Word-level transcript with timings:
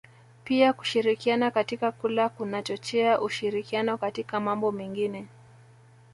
Pili 0.43 0.73
kushirikiana 0.73 1.51
katika 1.51 1.91
kula 1.91 2.29
kunachochea 2.29 3.21
ushirikiano 3.21 3.97
katika 3.97 4.39
mambo 4.39 4.71
mengine 4.71 5.27